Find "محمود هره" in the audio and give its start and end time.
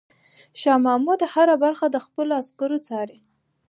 0.85-1.55